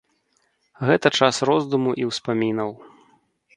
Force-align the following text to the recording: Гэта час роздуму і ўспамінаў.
Гэта 0.89 1.07
час 1.19 1.35
роздуму 1.51 1.95
і 2.01 2.09
ўспамінаў. 2.11 2.69